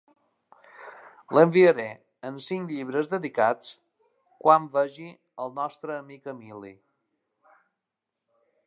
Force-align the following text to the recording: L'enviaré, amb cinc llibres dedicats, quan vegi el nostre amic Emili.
L'enviaré, 1.37 1.85
amb 2.29 2.41
cinc 2.47 2.73
llibres 2.77 3.11
dedicats, 3.13 3.75
quan 4.45 4.67
vegi 4.79 5.07
el 5.45 5.57
nostre 5.61 5.99
amic 6.01 6.35
Emili. 6.37 6.75